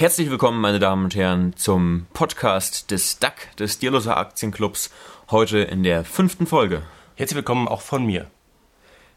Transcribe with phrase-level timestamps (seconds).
[0.00, 4.90] Herzlich willkommen, meine Damen und Herren, zum Podcast des DAC, des Dierloser Aktienclubs,
[5.30, 6.80] heute in der fünften Folge.
[7.16, 8.24] Herzlich willkommen auch von mir.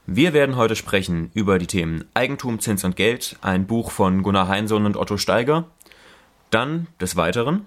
[0.08, 4.50] Wir werden heute sprechen über die Themen Eigentum, Zins und Geld, ein Buch von Gunnar
[4.50, 5.70] Heinsohn und Otto Steiger.
[6.50, 7.66] Dann des Weiteren.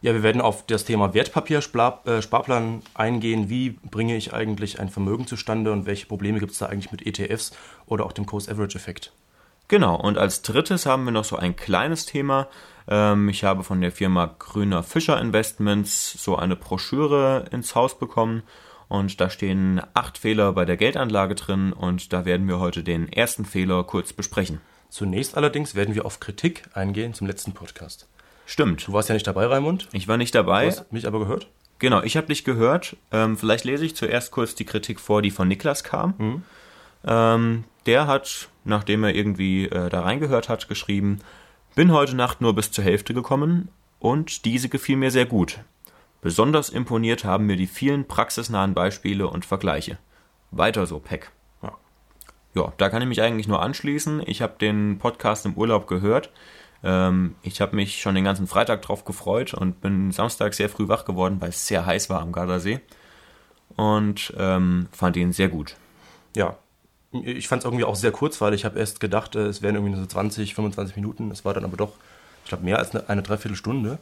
[0.00, 3.50] Ja, wir werden auf das Thema Wertpapiersparplan äh, eingehen.
[3.50, 7.06] Wie bringe ich eigentlich ein Vermögen zustande und welche Probleme gibt es da eigentlich mit
[7.06, 7.52] ETFs
[7.84, 9.12] oder auch dem Cost-Average-Effekt?
[9.68, 12.48] Genau, und als drittes haben wir noch so ein kleines Thema.
[12.86, 18.42] Ähm, ich habe von der Firma Grüner Fischer Investments so eine Broschüre ins Haus bekommen
[18.88, 23.10] und da stehen acht Fehler bei der Geldanlage drin und da werden wir heute den
[23.10, 24.60] ersten Fehler kurz besprechen.
[24.90, 28.06] Zunächst allerdings werden wir auf Kritik eingehen zum letzten Podcast.
[28.46, 28.86] Stimmt.
[28.86, 29.88] Du warst ja nicht dabei, Raimund.
[29.92, 30.66] Ich war nicht dabei.
[30.66, 31.48] Du hast mich aber gehört.
[31.78, 32.96] Genau, ich habe dich gehört.
[33.10, 36.14] Ähm, vielleicht lese ich zuerst kurz die Kritik vor, die von Niklas kam.
[36.18, 36.42] Mhm.
[37.06, 41.20] Ähm, der hat, nachdem er irgendwie äh, da reingehört hat, geschrieben,
[41.74, 43.68] bin heute Nacht nur bis zur Hälfte gekommen
[43.98, 45.60] und diese gefiel mir sehr gut.
[46.22, 49.98] Besonders imponiert haben mir die vielen praxisnahen Beispiele und Vergleiche.
[50.50, 51.30] Weiter so, Peck.
[51.62, 51.72] Ja.
[52.54, 54.22] ja, da kann ich mich eigentlich nur anschließen.
[54.24, 56.30] Ich habe den Podcast im Urlaub gehört.
[56.82, 60.88] Ähm, ich habe mich schon den ganzen Freitag drauf gefreut und bin Samstag sehr früh
[60.88, 62.80] wach geworden, weil es sehr heiß war am Gardasee.
[63.76, 65.76] Und ähm, fand ihn sehr gut.
[66.36, 66.56] Ja,
[67.22, 68.62] ich fand es irgendwie auch sehr kurzweilig.
[68.62, 71.30] Ich habe erst gedacht, äh, es wären irgendwie nur so 20, 25 Minuten.
[71.30, 71.92] Es war dann aber doch,
[72.44, 73.98] ich glaube, mehr als eine, eine Dreiviertelstunde.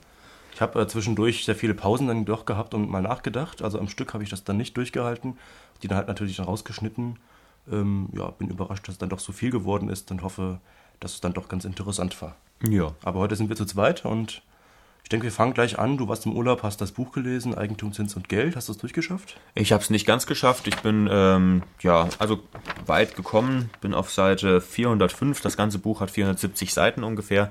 [0.55, 3.63] Ich habe äh, zwischendurch sehr viele Pausen dann doch gehabt und mal nachgedacht.
[3.63, 5.39] Also am Stück habe ich das dann nicht durchgehalten.
[5.83, 7.19] Die dann halt natürlich dann rausgeschnitten.
[7.71, 10.61] Ähm, ja, bin überrascht, dass es dann doch so viel geworden ist und hoffe,
[11.01, 12.37] dass es dann doch ganz interessant war.
[12.69, 12.95] Ja.
[13.03, 14.43] Aber heute sind wir zu zweit und
[15.03, 15.99] ich denke, wir fangen gleich an.
[15.99, 18.57] Du warst im Urlaub, hast das Buch gelesen, Eigentum, Zins und Geld.
[18.57, 19.37] Hast du es durchgeschafft?
[19.55, 20.67] Ich habe es nicht ganz geschafft.
[20.69, 22.41] Ich bin, ähm, ja, also
[22.87, 23.71] weit gekommen.
[23.81, 25.41] Bin auf Seite 405.
[25.43, 27.51] Das ganze Buch hat 470 Seiten ungefähr.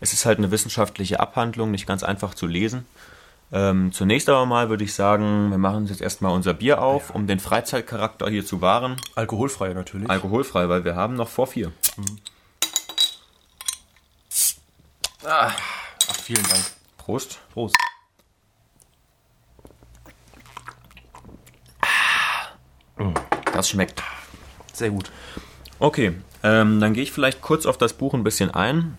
[0.00, 2.84] Es ist halt eine wissenschaftliche Abhandlung, nicht ganz einfach zu lesen.
[3.50, 7.10] Ähm, zunächst aber mal würde ich sagen, wir machen uns jetzt erstmal unser Bier auf,
[7.14, 8.96] um den Freizeitcharakter hier zu wahren.
[9.14, 10.10] Alkoholfrei natürlich.
[10.10, 11.72] Alkoholfrei, weil wir haben noch vor vier.
[11.96, 12.18] Mhm.
[15.24, 15.50] Ah,
[16.08, 16.77] ach, vielen Dank.
[17.08, 17.40] Prost.
[17.54, 17.74] Prost.
[23.50, 24.02] Das schmeckt.
[24.74, 25.10] Sehr gut.
[25.78, 28.98] Okay, ähm, dann gehe ich vielleicht kurz auf das Buch ein bisschen ein.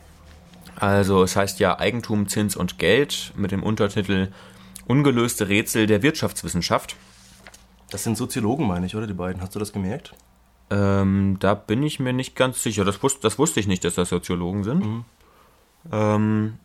[0.75, 4.31] Also es heißt ja Eigentum, Zins und Geld mit dem Untertitel
[4.87, 6.95] Ungelöste Rätsel der Wirtschaftswissenschaft.
[7.91, 9.39] Das sind Soziologen, meine ich, oder die beiden?
[9.39, 10.15] Hast du das gemerkt?
[10.71, 12.85] Ähm, da bin ich mir nicht ganz sicher.
[12.85, 14.83] Das, wus das wusste ich nicht, dass das Soziologen sind.
[14.83, 15.05] Mhm.
[15.91, 16.59] Ähm,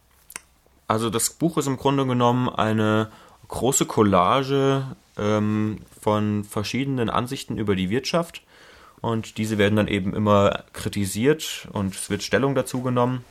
[0.87, 3.11] also das Buch ist im Grunde genommen eine
[3.49, 4.85] große Collage
[5.17, 8.43] ähm, von verschiedenen Ansichten über die Wirtschaft.
[9.01, 13.25] Und diese werden dann eben immer kritisiert und es wird Stellung dazu genommen.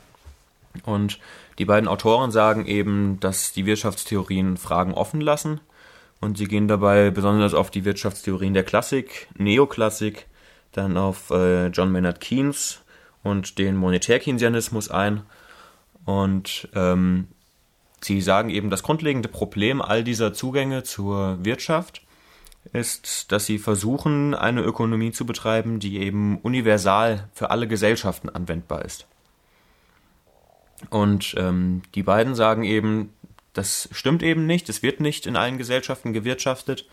[0.83, 1.19] Und
[1.57, 5.61] die beiden Autoren sagen eben, dass die Wirtschaftstheorien Fragen offen lassen.
[6.19, 10.27] Und sie gehen dabei besonders auf die Wirtschaftstheorien der Klassik, Neoklassik,
[10.71, 12.81] dann auf äh, John Maynard Keynes
[13.23, 15.23] und den Monetär-Keynesianismus ein.
[16.05, 17.27] Und ähm,
[18.03, 22.01] Sie sagen eben, das grundlegende Problem all dieser Zugänge zur Wirtschaft
[22.71, 28.85] ist, dass sie versuchen, eine Ökonomie zu betreiben, die eben universal für alle Gesellschaften anwendbar
[28.85, 29.05] ist.
[30.89, 33.13] Und ähm, die beiden sagen eben,
[33.53, 36.87] das stimmt eben nicht, es wird nicht in allen Gesellschaften gewirtschaftet,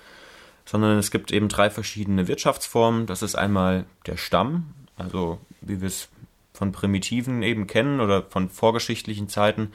[0.64, 3.06] sondern es gibt eben drei verschiedene Wirtschaftsformen.
[3.06, 6.08] Das ist einmal der Stamm, also wie wir es
[6.52, 9.72] von Primitiven eben kennen oder von vorgeschichtlichen Zeiten,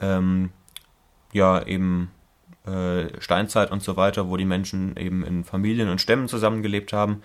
[0.00, 0.50] ähm,
[1.36, 2.10] ja eben
[2.66, 7.22] äh, Steinzeit und so weiter, wo die Menschen eben in Familien und Stämmen zusammengelebt haben.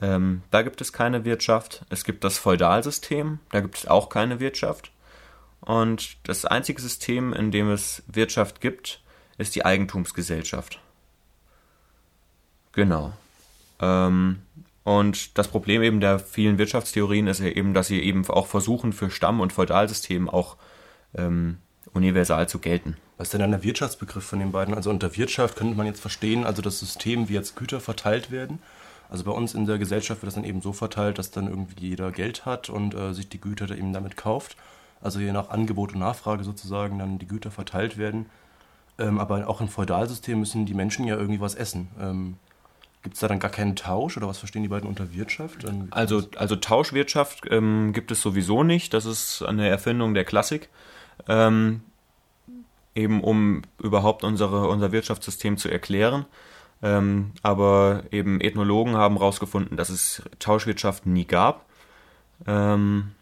[0.00, 1.84] Ähm, da gibt es keine Wirtschaft.
[1.90, 4.90] Es gibt das Feudalsystem, da gibt es auch keine Wirtschaft.
[5.60, 9.02] Und das einzige System, in dem es Wirtschaft gibt,
[9.38, 10.80] ist die Eigentumsgesellschaft.
[12.72, 13.12] Genau.
[13.80, 14.42] Ähm,
[14.84, 18.92] und das Problem eben der vielen Wirtschaftstheorien ist ja eben, dass sie eben auch versuchen,
[18.92, 20.56] für Stamm- und Feudalsystem auch
[21.14, 21.58] ähm,
[21.92, 22.96] universal zu gelten.
[23.22, 24.74] Was ist denn dann der Wirtschaftsbegriff von den beiden?
[24.74, 28.58] Also unter Wirtschaft könnte man jetzt verstehen, also das System, wie jetzt Güter verteilt werden.
[29.08, 31.86] Also bei uns in der Gesellschaft wird das dann eben so verteilt, dass dann irgendwie
[31.86, 34.56] jeder Geld hat und äh, sich die Güter da eben damit kauft.
[35.00, 38.26] Also je nach Angebot und Nachfrage sozusagen dann die Güter verteilt werden.
[38.98, 41.90] Ähm, aber auch im Feudalsystem müssen die Menschen ja irgendwie was essen.
[42.00, 42.38] Ähm,
[43.04, 45.64] Gibt es da dann gar keinen Tausch oder was verstehen die beiden unter Wirtschaft?
[45.92, 48.92] Also, also Tauschwirtschaft ähm, gibt es sowieso nicht.
[48.92, 50.70] Das ist eine Erfindung der Klassik.
[51.28, 51.82] Ähm,
[52.94, 56.26] eben um überhaupt unsere, unser Wirtschaftssystem zu erklären.
[56.82, 61.66] Ähm, aber eben Ethnologen haben herausgefunden, dass es Tauschwirtschaft nie gab.
[62.46, 63.12] Ähm,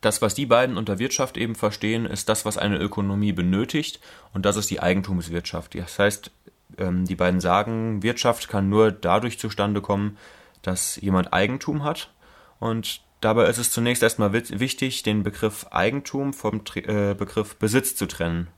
[0.00, 4.00] das, was die beiden unter Wirtschaft eben verstehen, ist das, was eine Ökonomie benötigt
[4.34, 5.74] und das ist die Eigentumswirtschaft.
[5.76, 6.30] Das heißt,
[6.78, 10.18] ähm, die beiden sagen, Wirtschaft kann nur dadurch zustande kommen,
[10.62, 12.10] dass jemand Eigentum hat
[12.58, 18.06] und dabei ist es zunächst erstmal wichtig, den Begriff Eigentum vom äh, Begriff Besitz zu
[18.06, 18.48] trennen.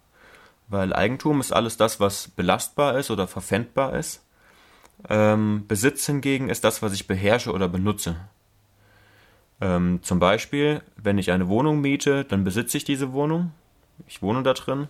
[0.68, 4.24] Weil Eigentum ist alles das, was belastbar ist oder verpfändbar ist.
[5.08, 8.16] Ähm, Besitz hingegen ist das, was ich beherrsche oder benutze.
[9.60, 13.52] Ähm, zum Beispiel, wenn ich eine Wohnung miete, dann besitze ich diese Wohnung.
[14.06, 14.88] Ich wohne da drin.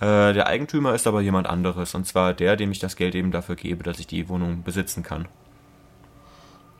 [0.00, 3.30] Äh, der Eigentümer ist aber jemand anderes, und zwar der, dem ich das Geld eben
[3.30, 5.28] dafür gebe, dass ich die Wohnung besitzen kann.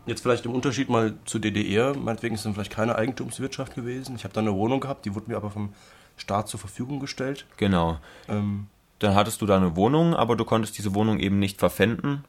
[0.07, 4.17] Jetzt vielleicht im Unterschied mal zu DDR, meinetwegen ist es dann vielleicht keine Eigentumswirtschaft gewesen.
[4.17, 5.73] Ich habe da eine Wohnung gehabt, die wurde mir aber vom
[6.17, 7.47] Staat zur Verfügung gestellt.
[7.57, 7.99] Genau.
[8.29, 8.67] Ähm,
[8.99, 12.25] dann hattest du da eine Wohnung, aber du konntest diese Wohnung eben nicht verpfänden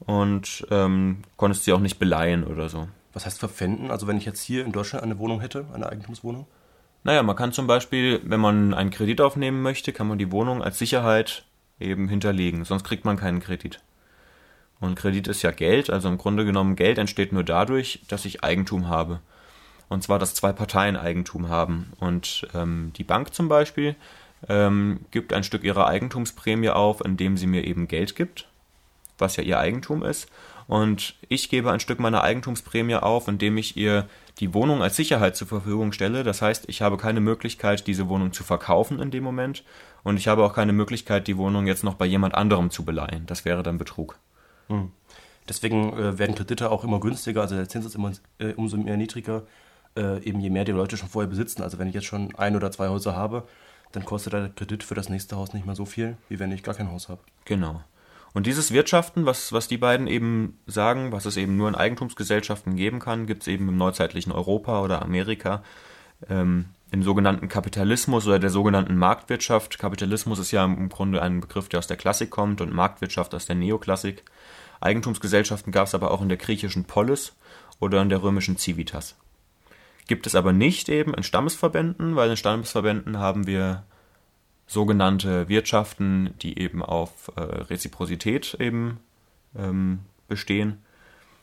[0.00, 2.88] und ähm, konntest sie auch nicht beleihen oder so.
[3.12, 3.90] Was heißt verpfänden?
[3.90, 6.46] Also wenn ich jetzt hier in Deutschland eine Wohnung hätte, eine Eigentumswohnung?
[7.04, 10.62] Naja, man kann zum Beispiel, wenn man einen Kredit aufnehmen möchte, kann man die Wohnung
[10.62, 11.44] als Sicherheit
[11.80, 13.80] eben hinterlegen, sonst kriegt man keinen Kredit.
[14.82, 18.42] Und Kredit ist ja Geld, also im Grunde genommen Geld entsteht nur dadurch, dass ich
[18.42, 19.20] Eigentum habe.
[19.88, 21.92] Und zwar, dass zwei Parteien Eigentum haben.
[22.00, 23.94] Und ähm, die Bank zum Beispiel
[24.48, 28.48] ähm, gibt ein Stück ihrer Eigentumsprämie auf, indem sie mir eben Geld gibt,
[29.18, 30.28] was ja ihr Eigentum ist.
[30.66, 34.08] Und ich gebe ein Stück meiner Eigentumsprämie auf, indem ich ihr
[34.40, 36.24] die Wohnung als Sicherheit zur Verfügung stelle.
[36.24, 39.62] Das heißt, ich habe keine Möglichkeit, diese Wohnung zu verkaufen in dem Moment.
[40.02, 43.26] Und ich habe auch keine Möglichkeit, die Wohnung jetzt noch bei jemand anderem zu beleihen.
[43.26, 44.18] Das wäre dann Betrug.
[44.68, 44.92] Hm.
[45.48, 48.96] Deswegen äh, werden Kredite auch immer günstiger, also der Zins ist immer äh, umso mehr
[48.96, 49.42] niedriger,
[49.96, 51.62] äh, eben je mehr die Leute schon vorher besitzen.
[51.62, 53.46] Also wenn ich jetzt schon ein oder zwei Häuser habe,
[53.90, 56.62] dann kostet der Kredit für das nächste Haus nicht mehr so viel, wie wenn ich
[56.62, 57.20] gar kein Haus habe.
[57.44, 57.82] Genau.
[58.34, 62.76] Und dieses Wirtschaften, was, was die beiden eben sagen, was es eben nur in Eigentumsgesellschaften
[62.76, 65.62] geben kann, gibt es eben im neuzeitlichen Europa oder Amerika.
[66.30, 69.78] Ähm, Im sogenannten Kapitalismus oder der sogenannten Marktwirtschaft.
[69.78, 73.46] Kapitalismus ist ja im Grunde ein Begriff, der aus der Klassik kommt und Marktwirtschaft aus
[73.46, 74.24] der Neoklassik.
[74.82, 77.34] Eigentumsgesellschaften gab es aber auch in der griechischen Polis
[77.80, 79.16] oder in der römischen Civitas.
[80.06, 83.84] Gibt es aber nicht eben in Stammesverbänden, weil in Stammesverbänden haben wir
[84.66, 89.00] sogenannte Wirtschaften, die eben auf äh, Reziprozität eben
[89.56, 90.78] ähm, bestehen.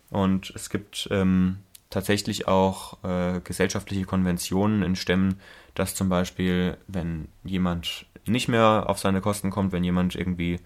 [0.10, 1.58] Und es gibt ähm,
[1.90, 5.40] tatsächlich auch äh, gesellschaftliche Konventionen in Stämmen,
[5.76, 10.60] dass zum Beispiel, wenn jemand nicht mehr auf seine Kosten kommt, wenn jemand irgendwie,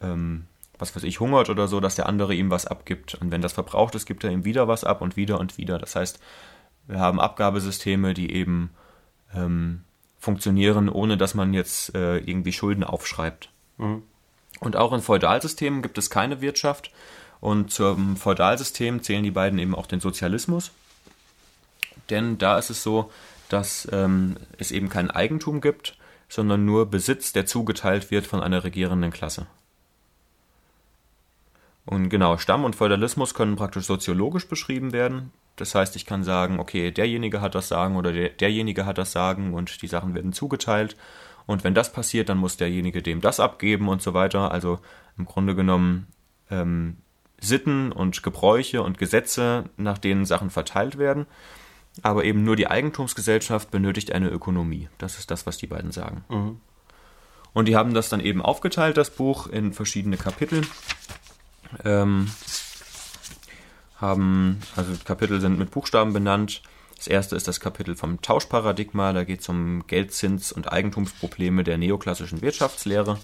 [0.00, 0.46] ähm,
[0.84, 3.14] was weiß ich, hungert oder so, dass der andere ihm was abgibt.
[3.14, 5.78] Und wenn das verbraucht ist, gibt er ihm wieder was ab und wieder und wieder.
[5.78, 6.20] Das heißt,
[6.86, 8.70] wir haben Abgabesysteme, die eben
[9.34, 9.84] ähm,
[10.18, 13.48] funktionieren, ohne dass man jetzt äh, irgendwie Schulden aufschreibt.
[13.78, 14.02] Mhm.
[14.60, 16.90] Und auch in Feudalsystemen gibt es keine Wirtschaft.
[17.40, 20.70] Und zum Feudalsystem zählen die beiden eben auch den Sozialismus.
[22.10, 23.10] Denn da ist es so,
[23.48, 25.96] dass ähm, es eben kein Eigentum gibt,
[26.28, 29.46] sondern nur Besitz, der zugeteilt wird von einer regierenden Klasse.
[31.86, 35.32] Und genau, Stamm und Feudalismus können praktisch soziologisch beschrieben werden.
[35.56, 39.12] Das heißt, ich kann sagen, okay, derjenige hat das Sagen oder der, derjenige hat das
[39.12, 40.96] Sagen und die Sachen werden zugeteilt.
[41.46, 44.50] Und wenn das passiert, dann muss derjenige dem das abgeben und so weiter.
[44.50, 44.78] Also
[45.18, 46.06] im Grunde genommen
[46.50, 46.96] ähm,
[47.38, 51.26] Sitten und Gebräuche und Gesetze, nach denen Sachen verteilt werden.
[52.02, 54.88] Aber eben nur die Eigentumsgesellschaft benötigt eine Ökonomie.
[54.98, 56.24] Das ist das, was die beiden sagen.
[56.28, 56.60] Mhm.
[57.52, 60.62] Und die haben das dann eben aufgeteilt, das Buch, in verschiedene Kapitel.
[61.84, 62.30] Ähm,
[64.00, 66.62] haben, also Kapitel sind mit Buchstaben benannt.
[66.96, 71.78] Das erste ist das Kapitel vom Tauschparadigma, da geht es um Geldzins- und Eigentumsprobleme der
[71.78, 73.18] neoklassischen Wirtschaftslehre.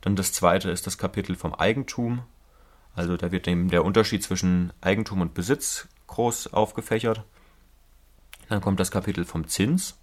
[0.00, 2.22] Dann das zweite ist das Kapitel vom Eigentum,
[2.94, 7.24] also da wird eben der Unterschied zwischen Eigentum und Besitz groß aufgefächert.
[8.48, 9.96] Dann kommt das Kapitel vom Zins.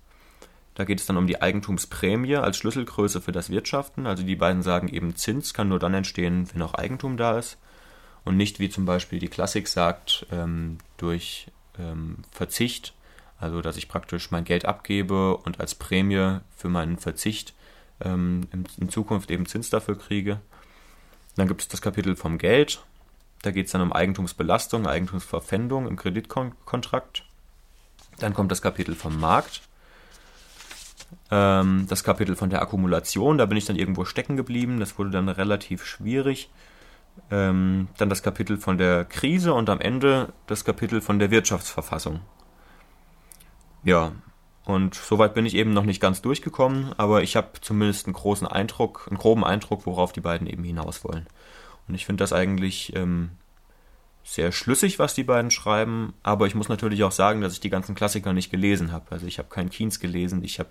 [0.74, 4.07] Da geht es dann um die Eigentumsprämie als Schlüsselgröße für das Wirtschaften.
[4.07, 7.57] Also die beiden sagen eben, Zins kann nur dann entstehen, wenn auch Eigentum da ist
[8.23, 11.47] und nicht wie zum Beispiel die Klassik sagt, ähm, durch
[11.79, 12.93] ähm, Verzicht,
[13.39, 17.53] also dass ich praktisch mein Geld abgebe und als Prämie für meinen Verzicht
[18.01, 20.39] ähm, in, in, Zukunft eben Zins dafür kriege.
[21.35, 22.83] Dann gibt es das Kapitel vom Geld,
[23.41, 27.23] da geht es dann um Eigentumsbelastung, Eigentumsverpfändung im Kreditkontrakt.
[28.19, 29.61] Dann kommt das Kapitel vom Markt,
[31.31, 35.09] ähm, das Kapitel von der Akkumulation, da bin ich dann irgendwo stecken geblieben, das wurde
[35.09, 36.49] dann relativ schwierig
[37.30, 42.22] ähm, dann das Kapitel von der Krise und am Ende das Kapitel von der Wirtschaftsverfassung.
[43.84, 44.12] Ja,
[44.63, 48.48] und soweit bin ich eben noch nicht ganz durchgekommen, aber ich habe zumindest einen großen
[48.48, 51.25] Eindruck, einen groben Eindruck, worauf die beiden eben hinaus wollen.
[51.88, 53.32] Und ich finde das eigentlich ähm,
[54.24, 57.72] sehr schlüssig, was die beiden schreiben, aber ich muss natürlich auch sagen, dass ich die
[57.72, 59.06] ganzen Klassiker nicht gelesen habe.
[59.10, 60.70] Also ich habe keinen Keynes gelesen, ich habe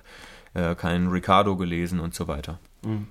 [0.55, 2.61] äh, keinen Ricardo gelesen und so weiter.
[2.85, 3.09] Mhm.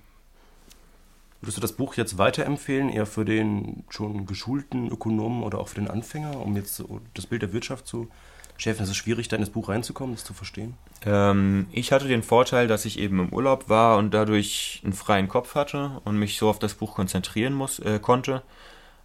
[1.41, 5.75] Würdest du das Buch jetzt weiterempfehlen, eher für den schon geschulten Ökonomen oder auch für
[5.75, 8.09] den Anfänger, um jetzt das Bild der Wirtschaft zu
[8.57, 8.83] schärfen?
[8.83, 10.73] Ist es schwierig, da in das Buch reinzukommen, das zu verstehen?
[11.05, 15.29] Ähm, ich hatte den Vorteil, dass ich eben im Urlaub war und dadurch einen freien
[15.29, 18.41] Kopf hatte und mich so auf das Buch konzentrieren muss, äh, konnte.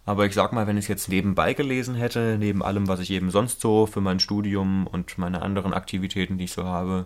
[0.05, 3.11] Aber ich sag mal, wenn ich es jetzt nebenbei gelesen hätte, neben allem, was ich
[3.11, 7.05] eben sonst so für mein Studium und meine anderen Aktivitäten, die ich so habe,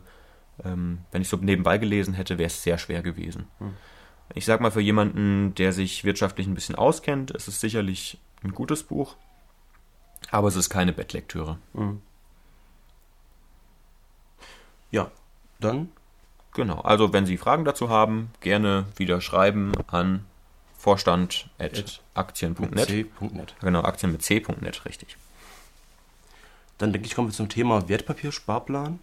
[0.65, 3.45] ähm, wenn ich so nebenbei gelesen hätte, wäre es sehr schwer gewesen.
[3.59, 3.73] Hm.
[4.35, 8.53] Ich sag mal, für jemanden, der sich wirtschaftlich ein bisschen auskennt, ist es sicherlich ein
[8.53, 9.15] gutes Buch,
[10.31, 11.57] aber es ist keine Bettlektüre.
[11.73, 12.01] Mhm.
[14.91, 15.11] Ja,
[15.59, 15.89] dann?
[16.53, 20.25] Genau, also wenn Sie Fragen dazu haben, gerne wieder schreiben an
[20.77, 23.55] vorstand.aktien.net.
[23.61, 25.17] Genau, Aktien mit C.net, richtig.
[26.77, 28.99] Dann denke ich, kommen wir zum Thema Wertpapiersparplan.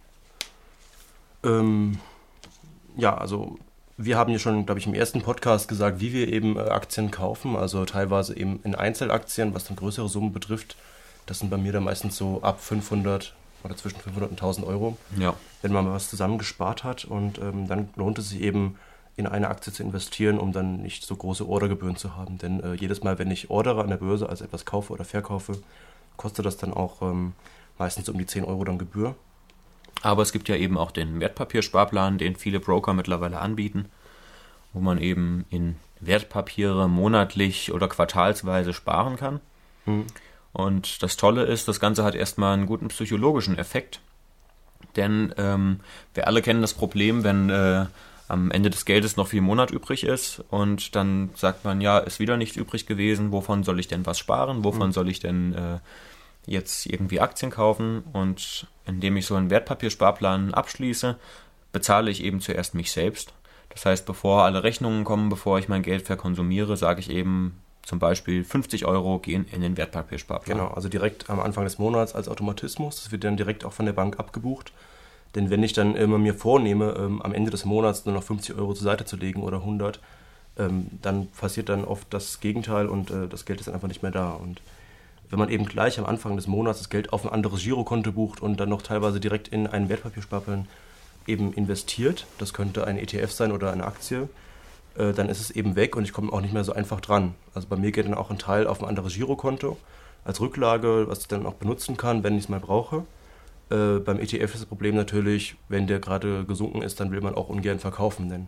[1.43, 1.99] Ähm,
[2.95, 3.59] ja, also
[3.97, 7.11] wir haben ja schon, glaube ich, im ersten Podcast gesagt, wie wir eben äh, Aktien
[7.11, 10.75] kaufen, also teilweise eben in Einzelaktien, was dann größere Summen betrifft.
[11.25, 14.97] Das sind bei mir dann meistens so ab 500 oder zwischen 500 und 1000 Euro,
[15.17, 15.33] ja.
[15.61, 17.05] wenn man mal was zusammengespart hat.
[17.05, 18.77] Und ähm, dann lohnt es sich eben,
[19.17, 22.37] in eine Aktie zu investieren, um dann nicht so große Ordergebühren zu haben.
[22.37, 25.57] Denn äh, jedes Mal, wenn ich ordere an der Börse, also etwas kaufe oder verkaufe,
[26.17, 27.33] kostet das dann auch ähm,
[27.79, 29.15] meistens um die 10 Euro dann Gebühr.
[30.01, 33.85] Aber es gibt ja eben auch den Wertpapiersparplan, den viele Broker mittlerweile anbieten,
[34.73, 39.39] wo man eben in Wertpapiere monatlich oder quartalsweise sparen kann.
[39.85, 40.05] Mhm.
[40.53, 43.99] Und das Tolle ist, das Ganze hat erstmal einen guten psychologischen Effekt.
[44.95, 45.79] Denn ähm,
[46.13, 47.85] wir alle kennen das Problem, wenn äh,
[48.27, 52.19] am Ende des Geldes noch viel Monat übrig ist und dann sagt man, ja, ist
[52.19, 54.91] wieder nichts übrig gewesen, wovon soll ich denn was sparen, wovon mhm.
[54.91, 55.79] soll ich denn äh,
[56.47, 61.17] jetzt irgendwie Aktien kaufen und indem ich so einen Wertpapiersparplan abschließe,
[61.71, 63.33] bezahle ich eben zuerst mich selbst.
[63.69, 67.99] Das heißt, bevor alle Rechnungen kommen, bevor ich mein Geld verkonsumiere, sage ich eben zum
[67.99, 70.57] Beispiel 50 Euro gehen in den Wertpapiersparplan.
[70.57, 73.03] Genau, also direkt am Anfang des Monats als Automatismus.
[73.03, 74.73] Das wird dann direkt auch von der Bank abgebucht.
[75.35, 78.55] Denn wenn ich dann immer mir vornehme, ähm, am Ende des Monats nur noch 50
[78.55, 79.99] Euro zur Seite zu legen oder 100,
[80.57, 84.01] ähm, dann passiert dann oft das Gegenteil und äh, das Geld ist dann einfach nicht
[84.01, 84.31] mehr da.
[84.31, 84.61] Und
[85.29, 88.41] wenn man eben gleich am Anfang des Monats das Geld auf ein anderes Girokonto bucht
[88.41, 90.67] und dann noch teilweise direkt in einen Wertpapiersparplan
[91.25, 94.29] eben investiert, das könnte ein ETF sein oder eine Aktie,
[94.97, 97.35] äh, dann ist es eben weg und ich komme auch nicht mehr so einfach dran.
[97.53, 99.77] Also bei mir geht dann auch ein Teil auf ein anderes Girokonto
[100.23, 103.05] als Rücklage, was ich dann auch benutzen kann, wenn ich es mal brauche.
[103.69, 107.35] Äh, beim ETF ist das Problem natürlich, wenn der gerade gesunken ist, dann will man
[107.35, 108.47] auch ungern verkaufen, denn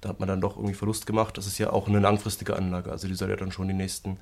[0.00, 1.38] da hat man dann doch irgendwie Verlust gemacht.
[1.38, 4.18] Das ist ja auch eine langfristige Anlage, also die soll ja dann schon die nächsten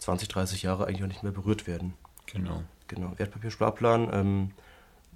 [0.00, 1.94] 20, 30 Jahre eigentlich auch nicht mehr berührt werden.
[2.26, 2.62] Genau.
[2.88, 4.10] Genau, Wertpapiersparplan.
[4.12, 4.50] Ähm,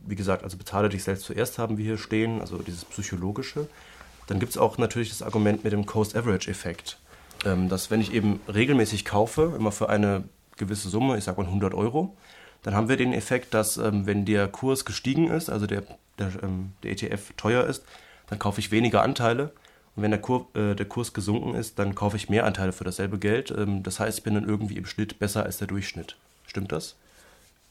[0.07, 3.69] wie gesagt, also bezahle dich selbst zuerst haben wir hier stehen, also dieses psychologische.
[4.27, 6.99] Dann gibt es auch natürlich das Argument mit dem Cost-Average-Effekt,
[7.45, 10.25] ähm, dass wenn ich eben regelmäßig kaufe, immer für eine
[10.57, 12.17] gewisse Summe, ich sage mal 100 Euro,
[12.63, 15.83] dann haben wir den Effekt, dass ähm, wenn der Kurs gestiegen ist, also der,
[16.19, 17.85] der, ähm, der ETF teuer ist,
[18.29, 19.53] dann kaufe ich weniger Anteile.
[19.97, 22.85] Und wenn der, Kur, äh, der Kurs gesunken ist, dann kaufe ich mehr Anteile für
[22.85, 23.53] dasselbe Geld.
[23.57, 26.17] Ähm, das heißt, ich bin dann irgendwie im Schnitt besser als der Durchschnitt.
[26.47, 26.97] Stimmt das?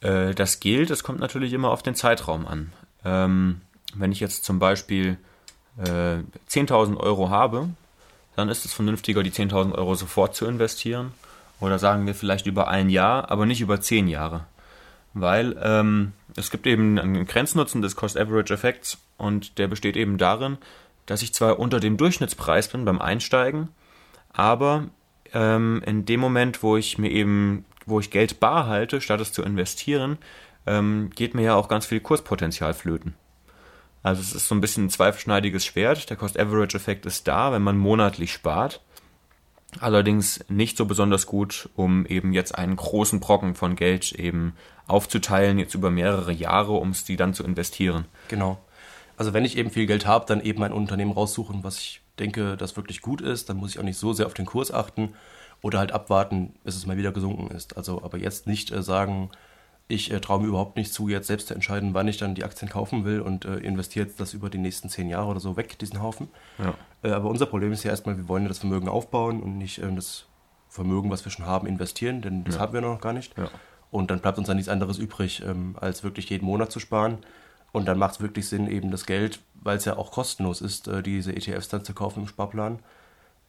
[0.01, 2.71] Äh, das gilt, es kommt natürlich immer auf den Zeitraum an.
[3.03, 3.61] Ähm,
[3.95, 5.17] wenn ich jetzt zum Beispiel
[5.77, 7.69] äh, 10.000 Euro habe,
[8.35, 11.13] dann ist es vernünftiger, die 10.000 Euro sofort zu investieren.
[11.59, 14.45] Oder sagen wir vielleicht über ein Jahr, aber nicht über zehn Jahre.
[15.13, 20.57] Weil ähm, es gibt eben einen Grenznutzen des Cost-Average-Effekts und der besteht eben darin,
[21.05, 23.69] dass ich zwar unter dem Durchschnittspreis bin beim Einsteigen,
[24.31, 24.89] aber
[25.33, 29.33] ähm, in dem Moment, wo ich mir eben, wo ich Geld bar halte, statt es
[29.33, 30.17] zu investieren,
[30.65, 33.15] ähm, geht mir ja auch ganz viel Kurspotenzial flöten.
[34.01, 36.09] Also es ist so ein bisschen ein zweifelschneidiges Schwert.
[36.09, 38.81] Der Cost-Average-Effekt ist da, wenn man monatlich spart.
[39.79, 44.53] Allerdings nicht so besonders gut, um eben jetzt einen großen Brocken von Geld eben
[44.87, 48.05] aufzuteilen, jetzt über mehrere Jahre, um es die dann zu investieren.
[48.27, 48.59] Genau.
[49.17, 52.57] Also wenn ich eben viel Geld habe, dann eben ein Unternehmen raussuchen, was ich denke,
[52.57, 53.49] das wirklich gut ist.
[53.49, 55.13] Dann muss ich auch nicht so sehr auf den Kurs achten
[55.61, 57.77] oder halt abwarten, bis es mal wieder gesunken ist.
[57.77, 59.29] Also aber jetzt nicht äh, sagen,
[59.87, 62.43] ich äh, traue mir überhaupt nicht zu, jetzt selbst zu entscheiden, wann ich dann die
[62.43, 65.57] Aktien kaufen will und äh, investiere jetzt das über die nächsten zehn Jahre oder so
[65.57, 66.29] weg, diesen Haufen.
[66.57, 66.73] Ja.
[67.03, 69.79] Äh, aber unser Problem ist ja erstmal, wir wollen ja das Vermögen aufbauen und nicht
[69.79, 70.25] äh, das
[70.69, 72.61] Vermögen, was wir schon haben, investieren, denn das ja.
[72.61, 73.37] haben wir noch gar nicht.
[73.37, 73.49] Ja.
[73.91, 77.19] Und dann bleibt uns dann nichts anderes übrig, ähm, als wirklich jeden Monat zu sparen.
[77.73, 80.87] Und dann macht es wirklich Sinn, eben das Geld, weil es ja auch kostenlos ist,
[80.87, 82.79] äh, diese ETFs dann zu kaufen im Sparplan,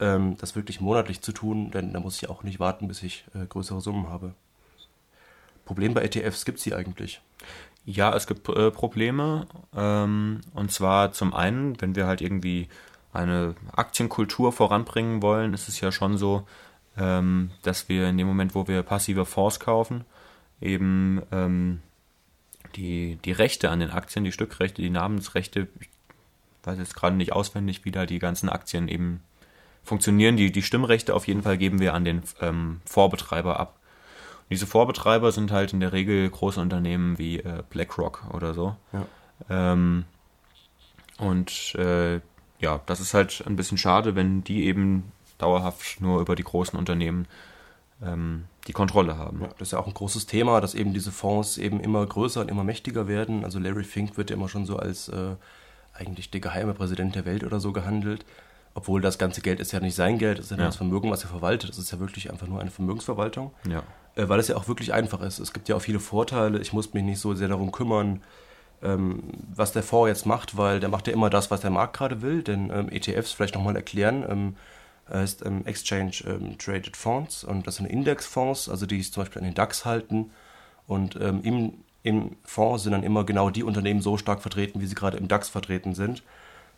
[0.01, 3.27] ähm, das wirklich monatlich zu tun, denn da muss ich auch nicht warten, bis ich
[3.35, 4.35] äh, größere Summen habe.
[5.67, 7.21] Problem bei ETFs gibt es die eigentlich?
[7.85, 9.47] Ja, es gibt äh, Probleme.
[9.77, 12.69] Ähm, und zwar zum einen, wenn wir halt irgendwie
[13.13, 16.47] eine Aktienkultur voranbringen wollen, ist es ja schon so,
[16.97, 20.05] ähm, dass wir in dem Moment, wo wir passive Fonds kaufen,
[20.61, 21.83] eben ähm,
[22.77, 25.89] die, die Rechte an den Aktien, die Stückrechte, die Namensrechte, ich
[26.63, 29.23] weiß jetzt gerade nicht auswendig, wie da die ganzen Aktien eben
[29.83, 30.37] funktionieren.
[30.37, 33.79] Die, die Stimmrechte auf jeden Fall geben wir an den ähm, Vorbetreiber ab.
[34.41, 38.77] Und diese Vorbetreiber sind halt in der Regel große Unternehmen wie äh, BlackRock oder so.
[38.93, 39.07] Ja.
[39.51, 40.05] Ähm,
[41.19, 42.21] und äh,
[42.61, 46.79] ja, das ist halt ein bisschen schade, wenn die eben dauerhaft nur über die großen
[46.79, 47.27] Unternehmen
[48.03, 49.43] ähm, die Kontrolle haben.
[49.43, 52.41] Ja, das ist ja auch ein großes Thema, dass eben diese Fonds eben immer größer
[52.41, 53.45] und immer mächtiger werden.
[53.45, 55.37] Also Larry Fink wird ja immer schon so als äh,
[55.93, 58.25] eigentlich der geheime Präsident der Welt oder so gehandelt.
[58.75, 60.65] Obwohl das ganze Geld ist ja nicht sein Geld, es ist ja, ja.
[60.65, 61.71] das Vermögen, was er verwaltet.
[61.71, 63.53] Das ist ja wirklich einfach nur eine Vermögensverwaltung.
[63.69, 63.83] Ja.
[64.17, 65.39] Äh, weil es ja auch wirklich einfach ist.
[65.39, 66.59] Es gibt ja auch viele Vorteile.
[66.59, 68.23] Ich muss mich nicht so sehr darum kümmern,
[68.83, 69.23] ähm,
[69.55, 72.23] was der Fonds jetzt macht, weil der macht ja immer das, was der Markt gerade
[72.23, 72.43] will.
[72.43, 74.57] Denn ähm, ETFs, vielleicht nochmal erklären, ähm,
[75.13, 79.41] heißt ähm, Exchange ähm, Traded Fonds und das sind Indexfonds, also die sich zum Beispiel
[79.41, 80.31] an den DAX halten.
[80.87, 84.87] Und ähm, im, im Fonds sind dann immer genau die Unternehmen so stark vertreten, wie
[84.87, 86.23] sie gerade im DAX vertreten sind.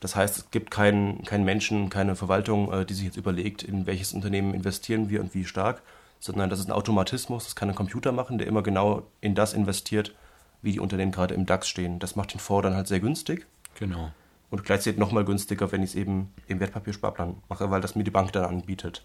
[0.00, 3.86] Das heißt, es gibt keinen, keinen Menschen, keine Verwaltung, äh, die sich jetzt überlegt, in
[3.86, 5.82] welches Unternehmen investieren wir und wie stark,
[6.20, 9.54] sondern das ist ein Automatismus, das kann ein Computer machen, der immer genau in das
[9.54, 10.14] investiert,
[10.62, 11.98] wie die Unternehmen gerade im DAX stehen.
[11.98, 13.46] Das macht den Fonds dann halt sehr günstig.
[13.78, 14.10] Genau
[14.50, 18.10] und gleichzeitig nochmal günstiger, wenn ich es eben im Wertpapiersparplan mache, weil das mir die
[18.10, 19.02] Bank dann anbietet.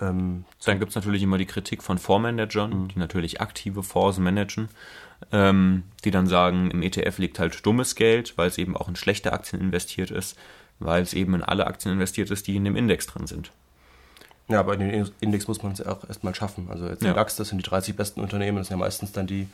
[0.00, 2.88] Ähm, dann gibt es natürlich immer die Kritik von Fondsmanagern, mhm.
[2.88, 4.68] die natürlich aktive Fonds managen,
[5.30, 8.96] ähm, die dann sagen, im ETF liegt halt dummes Geld, weil es eben auch in
[8.96, 10.36] schlechte Aktien investiert ist,
[10.78, 13.52] weil es eben in alle Aktien investiert ist, die in dem Index drin sind.
[14.48, 16.68] Ja, aber in den Index muss man es ja auch erstmal schaffen.
[16.68, 17.08] Also jetzt ja.
[17.08, 19.48] der DAX, das sind die 30 besten Unternehmen, das sind ja meistens dann die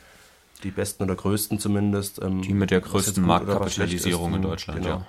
[0.63, 2.21] die besten oder größten zumindest.
[2.21, 4.97] Ähm, die mit der größten Marktkapitalisierung in Deutschland, genau.
[4.97, 5.07] ja.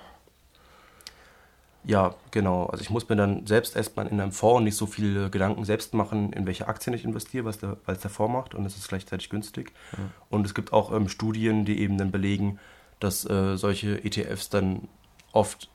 [1.83, 2.67] Ja, genau.
[2.67, 5.95] Also ich muss mir dann selbst erstmal in einem Fonds nicht so viele Gedanken selbst
[5.95, 8.77] machen, in welche Aktien ich investiere, was der, weil es der Fonds macht und es
[8.77, 9.73] ist gleichzeitig günstig.
[9.93, 9.97] Ja.
[10.29, 12.59] Und es gibt auch ähm, Studien, die eben dann belegen,
[12.99, 14.87] dass äh, solche ETFs dann
[15.31, 15.69] oft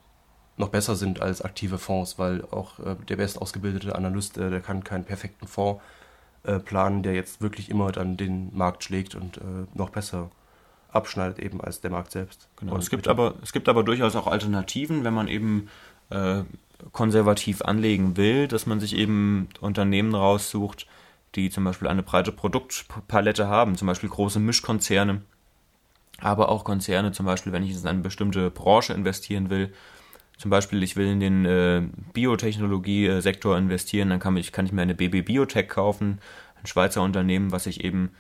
[0.57, 4.61] noch besser sind als aktive Fonds, weil auch äh, der best ausgebildete Analyst, äh, der
[4.61, 5.83] kann keinen perfekten Fonds
[6.47, 9.41] äh, planen, der jetzt wirklich immer dann den Markt schlägt und äh,
[9.75, 10.31] noch besser
[10.91, 12.49] abschneidet eben als der Markt selbst.
[12.57, 12.77] Genau.
[12.77, 15.69] es gibt aber es gibt aber durchaus auch Alternativen, wenn man eben
[16.11, 16.43] äh,
[16.93, 20.87] konservativ anlegen will, dass man sich eben Unternehmen raussucht,
[21.35, 25.23] die zum Beispiel eine breite Produktpalette haben, zum Beispiel große Mischkonzerne,
[26.19, 29.73] aber auch Konzerne, zum Beispiel, wenn ich in eine bestimmte Branche investieren will,
[30.37, 34.83] zum Beispiel, ich will in den äh, Biotechnologie-Sektor investieren, dann kann ich, kann ich mir
[34.83, 36.19] eine BB Biotech kaufen,
[36.61, 38.11] ein Schweizer Unternehmen, was sich eben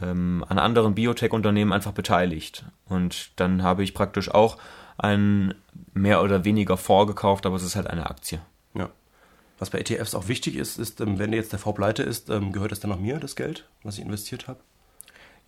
[0.00, 2.64] ähm, an anderen Biotech-Unternehmen einfach beteiligt.
[2.86, 4.56] Und dann habe ich praktisch auch
[4.98, 5.54] einen
[5.94, 8.40] mehr oder weniger vorgekauft, aber es ist halt eine Aktie.
[8.74, 8.90] Ja.
[9.58, 12.52] Was bei ETFs auch wichtig ist, ist, ähm, wenn jetzt der V pleite ist, ähm,
[12.52, 14.60] gehört das dann noch mir, das Geld, was ich investiert habe?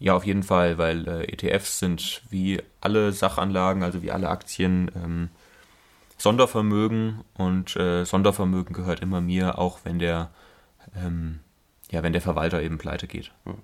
[0.01, 4.91] Ja, auf jeden Fall, weil äh, ETFs sind wie alle Sachanlagen, also wie alle Aktien,
[4.97, 5.31] ähm,
[6.25, 10.31] Sondervermögen und äh, Sondervermögen gehört immer mir, auch wenn der,
[10.97, 11.41] ähm,
[11.91, 13.31] ja, wenn der Verwalter eben pleite geht.
[13.45, 13.59] Hm.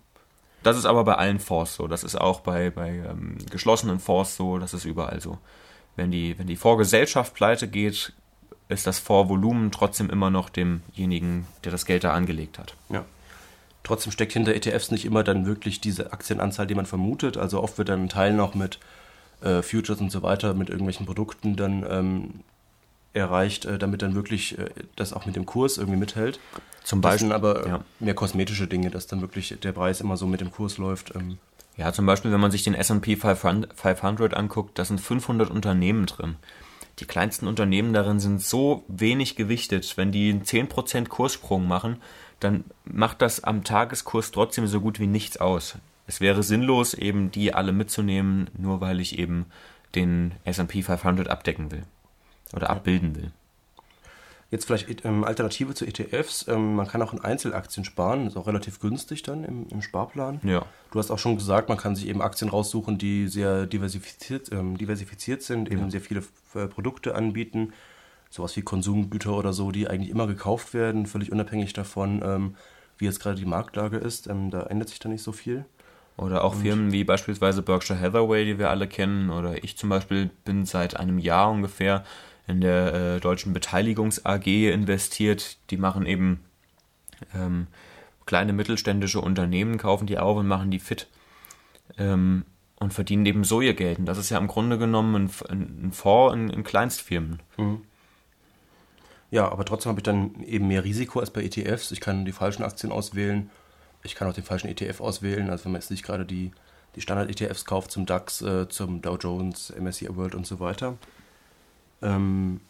[0.63, 1.89] Das ist aber bei allen Fonds so.
[1.89, 4.59] Das ist auch bei, bei ähm, geschlossenen Fonds so.
[4.59, 5.39] Das ist überall so.
[5.97, 8.13] Wenn die, wenn die Fondsgesellschaft pleite geht,
[8.69, 12.75] ist das Fondsvolumen trotzdem immer noch demjenigen, der das Geld da angelegt hat.
[12.91, 13.07] Ja.
[13.85, 17.39] Trotzdem steckt hinter ETFs nicht immer dann wirklich diese Aktienanzahl, die man vermutet.
[17.39, 18.79] Also oft wird dann ein Teil noch mit
[19.43, 22.31] äh, Futures und so weiter mit irgendwelchen Produkten dann ähm,
[23.13, 26.39] erreicht, äh, damit dann wirklich äh, das auch mit dem Kurs irgendwie mithält.
[26.85, 27.13] Zum Beispiel.
[27.13, 27.85] Das sind aber ja.
[27.99, 31.15] mehr kosmetische Dinge, dass dann wirklich der Preis immer so mit dem Kurs läuft.
[31.15, 31.39] Ähm.
[31.77, 36.37] Ja, zum Beispiel, wenn man sich den S&P 500 anguckt, da sind 500 Unternehmen drin.
[36.99, 39.97] Die kleinsten Unternehmen darin sind so wenig gewichtet.
[39.97, 41.97] Wenn die einen 10% Kurssprung machen,
[42.41, 45.77] dann macht das am Tageskurs trotzdem so gut wie nichts aus
[46.11, 49.47] es wäre sinnlos, eben die alle mitzunehmen, nur weil ich eben
[49.95, 51.85] den S&P 500 abdecken will
[52.53, 53.31] oder abbilden will.
[54.51, 56.49] Jetzt vielleicht ähm, Alternative zu ETFs.
[56.49, 60.41] Ähm, man kann auch in Einzelaktien sparen, ist auch relativ günstig dann im, im, Sparplan.
[60.43, 60.67] Ja.
[60.91, 64.77] Du hast auch schon gesagt, man kann sich eben Aktien raussuchen, die sehr diversifiziert, ähm,
[64.77, 65.91] diversifiziert sind, eben ja.
[65.91, 66.25] sehr viele
[66.57, 67.73] äh, Produkte anbieten,
[68.31, 72.57] sowas wie Konsumgüter oder so, die eigentlich immer gekauft werden, völlig unabhängig davon, ähm,
[72.99, 74.27] wie jetzt gerade die Marktlage ist.
[74.27, 75.67] Ähm, da ändert sich da nicht so viel.
[76.17, 79.31] Oder auch und Firmen wie beispielsweise Berkshire Hathaway, die wir alle kennen.
[79.31, 82.05] Oder ich zum Beispiel bin seit einem Jahr ungefähr
[82.47, 85.59] in der äh, deutschen Beteiligungs AG investiert.
[85.71, 86.41] Die machen eben
[87.35, 87.69] ähm,
[88.27, 91.09] kleine mittelständische Unternehmen kaufen die auf und machen die fit
[91.99, 92.45] ähm,
[92.77, 93.99] und verdienen eben so ihr Geld.
[93.99, 97.41] Und das ist ja im Grunde genommen ein, ein Fonds in, in Kleinstfirmen.
[97.57, 97.83] Mhm.
[99.31, 101.93] Ja, aber trotzdem habe ich dann eben mehr Risiko als bei ETFs.
[101.93, 103.51] Ich kann die falschen Aktien auswählen.
[104.03, 105.51] Ich kann auch den falschen ETF auswählen.
[105.51, 106.53] Also wenn man jetzt nicht gerade die,
[106.97, 110.97] die Standard-ETFs kauft zum DAX, äh, zum Dow Jones, MSCI World und so weiter.
[112.03, 112.61] Ähm,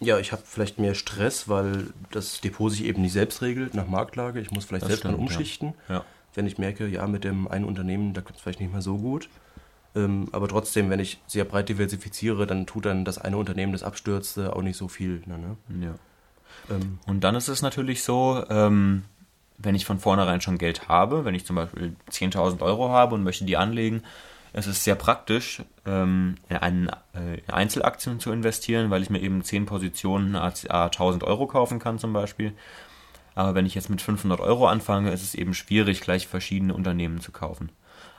[0.00, 3.88] ja, ich habe vielleicht mehr Stress, weil das Depot sich eben nicht selbst regelt nach
[3.88, 4.40] Marktlage.
[4.40, 5.74] Ich muss vielleicht das selbst stimmt, mal umschichten.
[5.88, 5.96] Ja.
[5.96, 6.04] Ja.
[6.34, 8.98] Wenn ich merke, ja, mit dem einen Unternehmen, da klappt es vielleicht nicht mehr so
[8.98, 9.28] gut.
[9.96, 13.82] Ähm, aber trotzdem, wenn ich sehr breit diversifiziere, dann tut dann das eine Unternehmen, das
[13.82, 15.22] abstürzt, auch nicht so viel.
[15.26, 15.56] Ne, ne?
[15.80, 15.94] Ja.
[16.74, 19.04] Ähm, und dann ist es natürlich so, ähm,
[19.58, 23.24] wenn ich von vornherein schon Geld habe, wenn ich zum Beispiel 10.000 Euro habe und
[23.24, 24.02] möchte die anlegen,
[24.52, 29.20] es ist sehr praktisch, ähm, in, einen, äh, in Einzelaktien zu investieren, weil ich mir
[29.20, 32.54] eben 10 Positionen a 1000 Euro kaufen kann zum Beispiel.
[33.34, 37.20] Aber wenn ich jetzt mit 500 Euro anfange, ist es eben schwierig, gleich verschiedene Unternehmen
[37.20, 37.70] zu kaufen.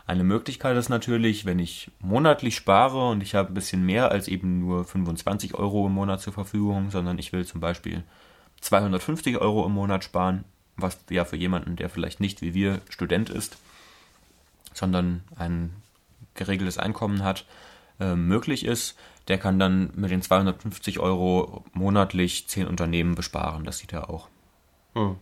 [0.06, 4.28] Eine Möglichkeit ist natürlich, wenn ich monatlich spare und ich habe ein bisschen mehr als
[4.28, 8.04] eben nur 25 Euro im Monat zur Verfügung, sondern ich will zum Beispiel
[8.62, 10.45] 250 Euro im Monat sparen,
[10.82, 13.58] was ja für jemanden, der vielleicht nicht wie wir Student ist,
[14.74, 15.72] sondern ein
[16.36, 17.46] geregeltes Einkommen hat,
[18.00, 23.63] äh, möglich ist, der kann dann mit den 250 Euro monatlich 10 Unternehmen besparen.
[23.63, 24.28] Das sieht er auch.
[24.94, 25.18] Hm.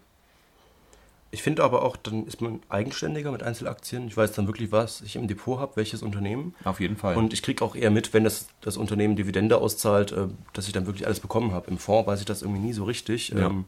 [1.30, 4.08] Ich finde aber auch, dann ist man eigenständiger mit Einzelaktien.
[4.08, 6.56] Ich weiß dann wirklich, was ich im Depot habe, welches Unternehmen.
[6.63, 7.17] Auf jeden Fall.
[7.17, 10.74] Und ich kriege auch eher mit, wenn das, das Unternehmen Dividende auszahlt, äh, dass ich
[10.74, 11.70] dann wirklich alles bekommen habe.
[11.70, 13.30] Im Fonds weiß ich das irgendwie nie so richtig.
[13.30, 13.48] Ja.
[13.48, 13.65] Ähm,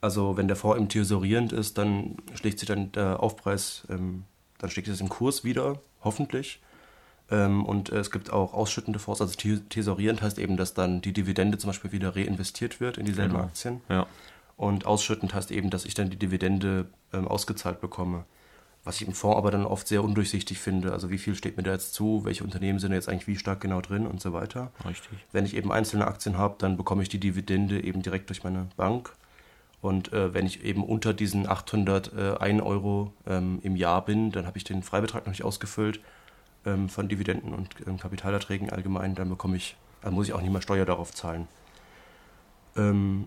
[0.00, 4.24] also wenn der Fonds im tesorierend ist, dann schlägt sich dann der Aufpreis, ähm,
[4.58, 6.60] dann schlägt es im Kurs wieder, hoffentlich.
[7.30, 9.34] Ähm, und es gibt auch ausschüttende Fonds, also
[9.68, 13.44] tesorierend heißt eben, dass dann die Dividende zum Beispiel wieder reinvestiert wird in dieselben genau.
[13.44, 13.80] Aktien.
[13.88, 14.06] Ja.
[14.56, 18.24] Und ausschüttend heißt eben, dass ich dann die Dividende ähm, ausgezahlt bekomme.
[18.84, 20.92] Was ich im Fonds aber dann oft sehr undurchsichtig finde.
[20.92, 23.60] Also wie viel steht mir da jetzt zu, welche Unternehmen sind jetzt eigentlich wie stark
[23.60, 24.70] genau drin und so weiter.
[24.88, 25.18] Richtig.
[25.32, 28.68] Wenn ich eben einzelne Aktien habe, dann bekomme ich die Dividende eben direkt durch meine
[28.76, 29.12] Bank.
[29.80, 34.46] Und äh, wenn ich eben unter diesen 801 äh, Euro ähm, im Jahr bin, dann
[34.46, 36.00] habe ich den Freibetrag noch nicht ausgefüllt
[36.64, 40.52] ähm, von Dividenden und ähm, Kapitalerträgen allgemein, dann bekomme ich, dann muss ich auch nicht
[40.52, 41.46] mehr Steuer darauf zahlen.
[42.76, 43.26] Ähm,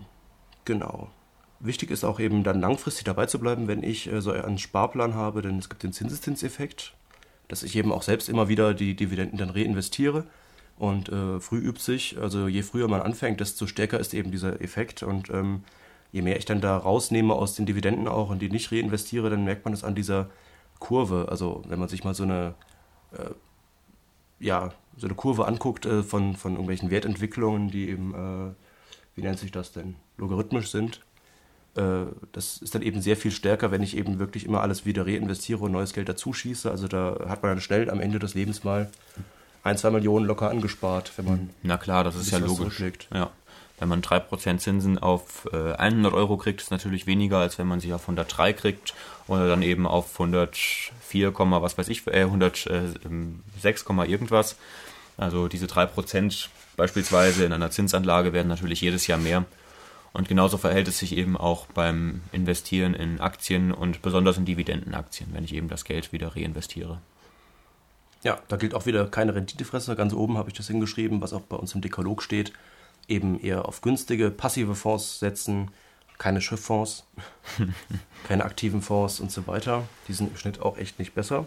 [0.64, 1.08] genau.
[1.60, 5.14] Wichtig ist auch eben dann langfristig dabei zu bleiben, wenn ich äh, so einen Sparplan
[5.14, 6.94] habe, denn es gibt den Zinseszinseffekt,
[7.48, 10.24] dass ich eben auch selbst immer wieder die Dividenden dann reinvestiere.
[10.78, 14.62] Und äh, früh übt sich, also je früher man anfängt, desto stärker ist eben dieser
[14.62, 15.02] Effekt.
[15.02, 15.64] Und ähm,
[16.12, 19.44] je mehr ich dann da rausnehme aus den Dividenden auch und die nicht reinvestiere, dann
[19.44, 20.30] merkt man das an dieser
[20.78, 21.28] Kurve.
[21.30, 22.54] Also wenn man sich mal so eine,
[23.12, 23.30] äh,
[24.40, 28.54] ja, so eine Kurve anguckt äh, von, von irgendwelchen Wertentwicklungen, die eben, äh,
[29.14, 31.00] wie nennt sich das denn, logarithmisch sind,
[31.76, 35.06] äh, das ist dann eben sehr viel stärker, wenn ich eben wirklich immer alles wieder
[35.06, 36.70] reinvestiere und neues Geld dazu schieße.
[36.70, 38.90] Also da hat man dann schnell am Ende des Lebens mal
[39.62, 41.50] ein, zwei Millionen locker angespart, wenn man.
[41.62, 42.82] Na klar, das ist ja logisch.
[43.12, 43.30] Ja.
[43.80, 47.80] Wenn man 3% Zinsen auf äh, 100 Euro kriegt, ist natürlich weniger, als wenn man
[47.80, 48.94] sie auf 103 kriegt
[49.26, 54.56] oder dann eben auf 104, was weiß ich, äh, 106, irgendwas.
[55.16, 59.44] Also diese 3% beispielsweise in einer Zinsanlage werden natürlich jedes Jahr mehr.
[60.12, 65.30] Und genauso verhält es sich eben auch beim Investieren in Aktien und besonders in Dividendenaktien,
[65.32, 67.00] wenn ich eben das Geld wieder reinvestiere.
[68.22, 69.96] Ja, da gilt auch wieder keine Renditefresse.
[69.96, 72.52] Ganz oben habe ich das hingeschrieben, was auch bei uns im Dekalog steht.
[73.10, 75.70] Eben eher auf günstige, passive Fonds setzen,
[76.16, 77.04] keine Schifffonds,
[78.28, 79.86] keine aktiven Fonds und so weiter.
[80.08, 81.44] Die sind im Schnitt auch echt nicht besser.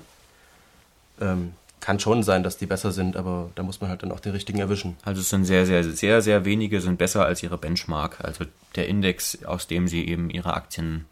[1.19, 4.21] Ähm, kann schon sein, dass die besser sind, aber da muss man halt dann auch
[4.21, 4.95] den richtigen erwischen.
[5.03, 8.45] Also es sind sehr, sehr, sehr, sehr wenige sind besser als ihre Benchmark, also
[8.75, 11.05] der Index, aus dem sie eben ihre Aktien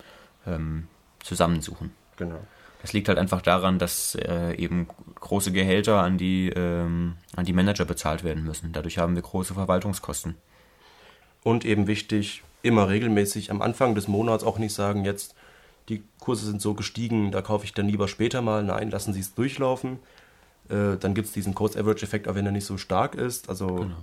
[0.47, 0.87] ähm,
[1.23, 1.91] zusammensuchen.
[2.15, 2.39] Genau.
[2.81, 4.87] Das liegt halt einfach daran, dass äh, eben
[5.19, 8.73] große Gehälter an die, ähm, an die Manager bezahlt werden müssen.
[8.73, 10.35] Dadurch haben wir große Verwaltungskosten.
[11.43, 15.35] Und eben wichtig, immer regelmäßig am Anfang des Monats auch nicht sagen, jetzt
[15.89, 18.63] die Kurse sind so gestiegen, da kaufe ich dann lieber später mal.
[18.63, 19.99] Nein, lassen Sie es durchlaufen
[20.71, 23.49] äh, dann gibt es diesen Cost-Average-Effekt, auch wenn er nicht so stark ist.
[23.49, 23.95] Also genau.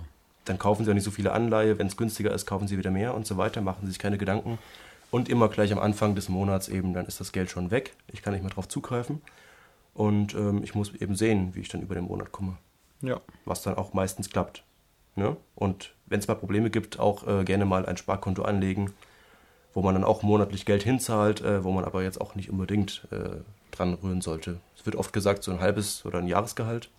[0.45, 1.79] dann kaufen sie auch nicht so viele Anleihe.
[1.79, 3.61] Wenn es günstiger ist, kaufen sie wieder mehr und so weiter.
[3.61, 4.59] Machen sie sich keine Gedanken.
[5.11, 7.95] Und immer gleich am Anfang des Monats eben, dann ist das Geld schon weg.
[8.11, 9.21] Ich kann nicht mehr drauf zugreifen.
[9.93, 12.57] Und ähm, ich muss eben sehen, wie ich dann über den Monat komme.
[13.01, 13.19] Ja.
[13.45, 14.63] Was dann auch meistens klappt.
[15.15, 15.35] Ne?
[15.55, 18.93] Und wenn es mal Probleme gibt, auch äh, gerne mal ein Sparkonto anlegen,
[19.73, 23.07] wo man dann auch monatlich Geld hinzahlt, äh, wo man aber jetzt auch nicht unbedingt
[23.11, 23.41] äh,
[23.71, 24.59] dran rühren sollte.
[24.77, 26.89] Es wird oft gesagt, so ein halbes oder ein Jahresgehalt,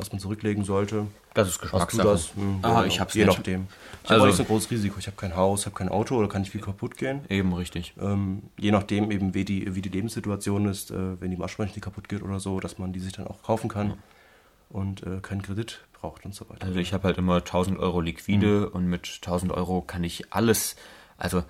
[0.00, 1.06] was man zurücklegen sollte.
[1.34, 2.08] Das ist Geschmackssache.
[2.08, 2.42] Hast du das?
[2.42, 2.84] Hm, ah, genau.
[2.84, 3.36] ich hab's Je nicht.
[3.36, 3.66] nachdem.
[4.02, 4.98] Ich Also- habe nicht so ein großes Risiko.
[4.98, 7.20] Ich habe kein Haus, habe kein Auto oder kann nicht viel kaputt gehen.
[7.28, 7.94] Eben richtig.
[8.00, 12.08] Ähm, je nachdem eben, wie die, wie die Lebenssituation ist, äh, wenn die Waschmaschine kaputt
[12.08, 13.94] geht oder so, dass man die sich dann auch kaufen kann
[14.70, 16.66] und äh, keinen Kredit braucht und so weiter.
[16.66, 20.76] Also ich habe halt immer 1000 Euro liquide und mit 1000 Euro kann ich alles,
[21.18, 21.42] also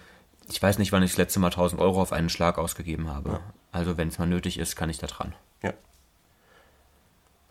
[0.51, 3.41] ich weiß nicht, wann ich das letzte Mal 1000 Euro auf einen Schlag ausgegeben habe.
[3.73, 5.33] Also wenn es mal nötig ist, kann ich da dran.
[5.63, 5.73] Ja.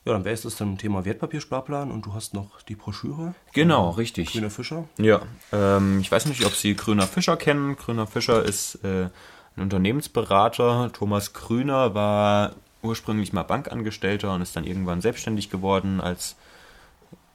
[0.05, 3.35] Ja, dann wäre es das zum Thema Wertpapiersparplan und du hast noch die Broschüre.
[3.53, 4.31] Genau, richtig.
[4.31, 4.85] Grüner Fischer.
[4.97, 7.75] Ja, ähm, ich weiß nicht, ob Sie Grüner Fischer kennen.
[7.75, 9.09] Grüner Fischer ist äh,
[9.55, 10.91] ein Unternehmensberater.
[10.93, 16.38] Thomas Grüner war ursprünglich mal Bankangestellter und ist dann irgendwann selbstständig geworden als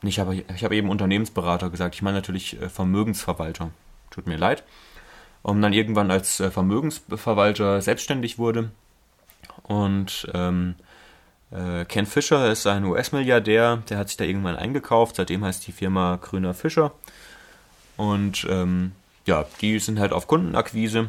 [0.09, 1.95] ich habe ich habe eben Unternehmensberater gesagt.
[1.95, 3.71] Ich meine natürlich äh, Vermögensverwalter.
[4.11, 4.65] Tut mir leid.
[5.43, 8.71] Und dann irgendwann als äh, Vermögensverwalter selbstständig wurde.
[9.63, 10.75] Und ähm,
[11.55, 15.17] äh, Ken Fischer ist ein US-Milliardär, der hat sich da irgendwann eingekauft.
[15.17, 16.93] Seitdem heißt die Firma Grüner Fischer.
[17.97, 18.93] Und ähm,
[19.25, 21.09] ja, die sind halt auf Kundenakquise.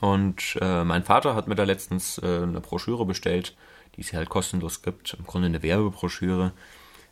[0.00, 3.56] Und äh, mein Vater hat mir da letztens äh, eine Broschüre bestellt,
[3.96, 5.14] die es hier halt kostenlos gibt.
[5.14, 6.52] Im Grunde eine Werbebroschüre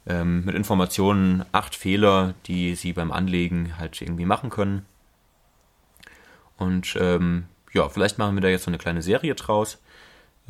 [0.07, 4.87] ähm, mit Informationen, acht Fehler, die Sie beim Anlegen halt irgendwie machen können.
[6.57, 9.79] Und ähm, ja, vielleicht machen wir da jetzt so eine kleine Serie draus.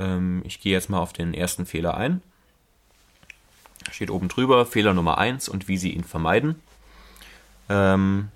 [0.00, 2.22] Ähm, ich gehe jetzt mal auf den ersten Fehler ein.
[3.92, 6.56] Steht oben drüber, Fehler Nummer 1 und wie Sie ihn vermeiden.
[7.68, 8.28] Ähm,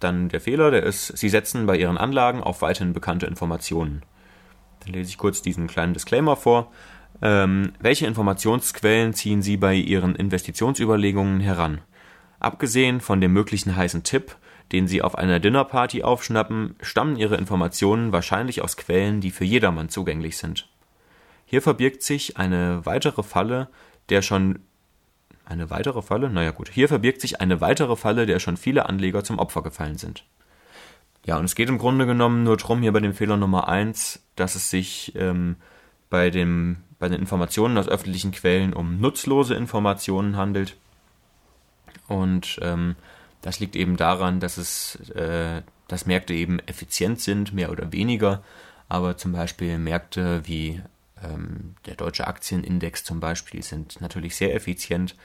[0.00, 4.02] dann der Fehler, der ist, Sie setzen bei Ihren Anlagen auf weiterhin bekannte Informationen.
[4.80, 6.72] Dann lese ich kurz diesen kleinen Disclaimer vor.
[7.22, 11.82] Ähm, welche Informationsquellen ziehen Sie bei Ihren Investitionsüberlegungen heran?
[12.38, 14.36] Abgesehen von dem möglichen heißen Tipp,
[14.72, 19.90] den Sie auf einer Dinnerparty aufschnappen, stammen Ihre Informationen wahrscheinlich aus Quellen, die für jedermann
[19.90, 20.66] zugänglich sind.
[21.50, 23.66] Hier verbirgt sich eine weitere Falle,
[24.08, 24.60] der schon
[25.44, 26.30] eine weitere Falle?
[26.30, 29.98] Naja gut, hier verbirgt sich eine weitere Falle, der schon viele Anleger zum Opfer gefallen
[29.98, 30.24] sind.
[31.26, 34.22] Ja, und es geht im Grunde genommen nur drum hier bei dem Fehler Nummer eins,
[34.36, 35.56] dass es sich ähm,
[36.08, 40.76] bei, dem, bei den Informationen aus öffentlichen Quellen um nutzlose Informationen handelt.
[42.06, 42.94] Und ähm,
[43.42, 48.40] das liegt eben daran, dass es, äh, dass Märkte eben effizient sind, mehr oder weniger,
[48.88, 50.80] aber zum Beispiel Märkte wie
[51.86, 55.16] der deutsche Aktienindex zum Beispiel sind natürlich sehr effizient,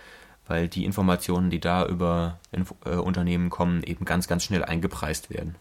[0.47, 5.29] weil die Informationen, die da über Info äh, Unternehmen kommen, eben ganz, ganz schnell eingepreist
[5.29, 5.55] werden.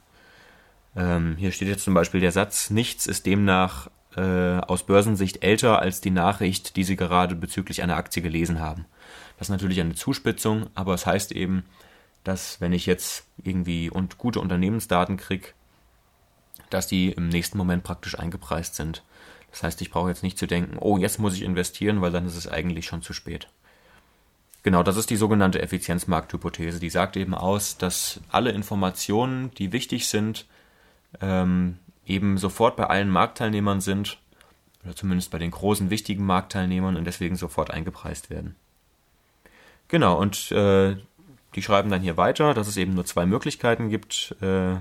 [0.97, 5.81] Ähm, hier steht jetzt zum Beispiel der Satz, nichts ist demnach äh, aus Börsensicht älter
[5.81, 8.85] als die Nachricht, die Sie gerade bezüglich einer Aktie gelesen haben.
[9.38, 11.64] Das ist natürlich eine Zuspitzung, aber es heißt eben,
[12.23, 15.49] dass wenn ich jetzt irgendwie und gute Unternehmensdaten kriege,
[16.70, 19.03] dass die im nächsten Moment praktisch eingepreist sind.
[19.54, 22.26] Das heißt, ich brauche jetzt nicht zu denken, oh, jetzt muss ich investieren, weil dann
[22.26, 23.46] ist es eigentlich schon zu spät.
[24.64, 26.80] Genau, das ist die sogenannte Effizienzmarkthypothese.
[26.80, 30.46] Die sagt eben aus, dass alle Informationen, die wichtig sind,
[31.20, 34.18] ähm, eben sofort bei allen Marktteilnehmern sind,
[34.82, 38.56] oder zumindest bei den großen wichtigen Marktteilnehmern und deswegen sofort eingepreist werden.
[39.86, 40.96] Genau, und äh,
[41.54, 44.78] die schreiben dann hier weiter, dass es eben nur zwei Möglichkeiten gibt, äh,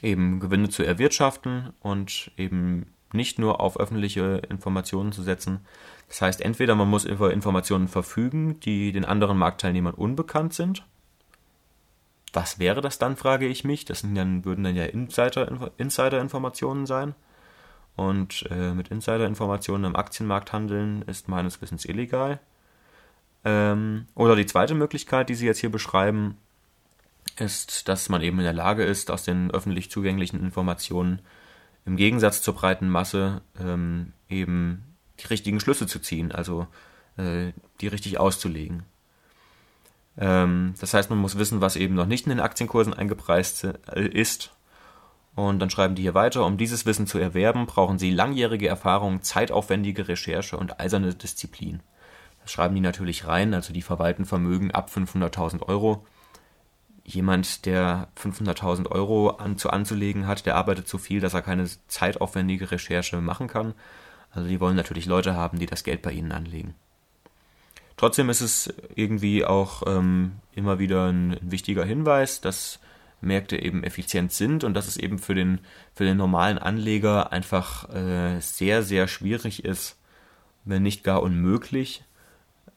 [0.00, 5.60] eben Gewinne zu erwirtschaften und eben nicht nur auf öffentliche Informationen zu setzen.
[6.08, 10.84] Das heißt, entweder man muss über Informationen verfügen, die den anderen Marktteilnehmern unbekannt sind.
[12.32, 13.84] Was wäre das dann, frage ich mich.
[13.84, 17.14] Das dann, würden dann ja Insider- Insider-Informationen sein.
[17.96, 22.40] Und äh, mit Insider-Informationen im Aktienmarkt handeln ist meines Wissens illegal.
[23.44, 26.36] Ähm, oder die zweite Möglichkeit, die Sie jetzt hier beschreiben,
[27.38, 31.22] ist, dass man eben in der Lage ist, aus den öffentlich zugänglichen Informationen
[31.86, 34.82] im Gegensatz zur breiten Masse ähm, eben
[35.20, 36.66] die richtigen Schlüsse zu ziehen, also
[37.16, 38.82] äh, die richtig auszulegen.
[40.18, 44.06] Ähm, das heißt, man muss wissen, was eben noch nicht in den Aktienkursen eingepreist äh,
[44.08, 44.52] ist.
[45.36, 49.22] Und dann schreiben die hier weiter, um dieses Wissen zu erwerben, brauchen sie langjährige Erfahrung,
[49.22, 51.80] zeitaufwendige Recherche und eiserne Disziplin.
[52.42, 56.06] Das schreiben die natürlich rein, also die verwalten Vermögen ab 500.000 Euro
[57.06, 61.68] jemand, der 500.000 Euro an, zu anzulegen hat, der arbeitet so viel, dass er keine
[61.88, 63.74] zeitaufwendige Recherche machen kann.
[64.32, 66.74] Also die wollen natürlich Leute haben, die das Geld bei ihnen anlegen.
[67.96, 72.78] Trotzdem ist es irgendwie auch ähm, immer wieder ein, wichtiger Hinweis, dass
[73.22, 75.60] Märkte eben effizient sind und dass es eben für den,
[75.94, 79.96] für den normalen Anleger einfach äh, sehr, sehr schwierig ist,
[80.64, 82.04] wenn nicht gar unmöglich,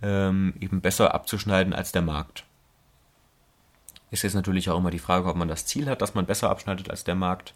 [0.02, 2.46] ähm, eben besser abzuschneiden als der Markt.
[4.12, 6.50] Ist jetzt natürlich auch immer die Frage, ob man das Ziel hat, dass man besser
[6.50, 7.54] abschneidet als der Markt.